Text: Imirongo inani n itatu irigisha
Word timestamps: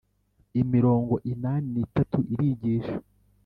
Imirongo 0.61 1.13
inani 1.31 1.67
n 1.73 1.75
itatu 1.85 2.17
irigisha 2.33 2.95